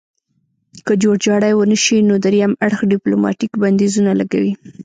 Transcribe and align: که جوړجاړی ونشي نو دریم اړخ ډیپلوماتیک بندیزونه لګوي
که 0.85 0.93
جوړجاړی 1.03 1.53
ونشي 1.55 1.97
نو 2.09 2.15
دریم 2.25 2.51
اړخ 2.67 2.79
ډیپلوماتیک 2.91 3.51
بندیزونه 3.61 4.11
لګوي 4.19 4.53